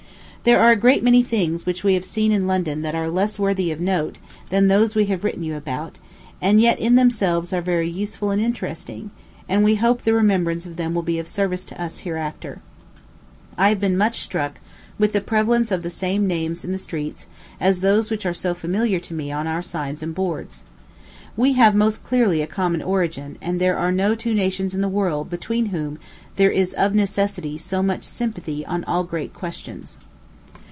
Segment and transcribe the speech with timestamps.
[0.43, 3.37] There are a great many things which we have seen in London that are less
[3.37, 4.17] worthy of note
[4.49, 5.99] than those we have written you about,
[6.41, 9.11] and yet in themselves are very useful and interesting;
[9.47, 12.59] and we hope the remembrance of them will be of service to us hereafter.
[13.55, 14.59] I have been much struck
[14.97, 17.27] with the prevalence of the same names in the streets
[17.59, 20.63] as those which are so familiar to me on our signs and boards.
[21.37, 24.89] We have most clearly a common origin, and there are no two nations in the
[24.89, 25.99] world between whom
[26.37, 29.99] there is of necessity so much sympathy on all great questions.